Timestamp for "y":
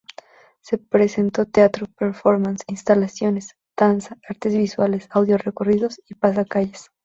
6.09-6.15